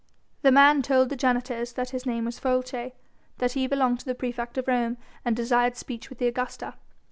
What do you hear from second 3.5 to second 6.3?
he belonged to the praefect of Rome and desired speech with the